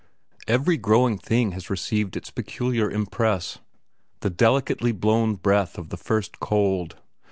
[0.47, 3.59] Every growing thing has received its peculiar impress:
[4.21, 6.95] the delicately blown breath of the first cold.